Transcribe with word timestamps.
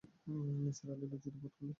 নিসার 0.63 0.89
আলি 0.93 1.05
লজ্জিত 1.11 1.35
বোধ 1.41 1.53
করলেন। 1.57 1.69